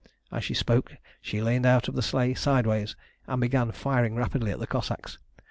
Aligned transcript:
As 0.31 0.43
she 0.43 0.55
spoke 0.55 0.93
she 1.21 1.43
leaned 1.43 1.67
out 1.67 1.87
of 1.87 1.93
the 1.93 2.01
sleigh 2.01 2.33
sideways, 2.33 2.95
and 3.27 3.39
began 3.39 3.71
firing 3.71 4.15
rapidly 4.15 4.49
at 4.49 4.57
the 4.57 4.65
Cossacks. 4.65 5.19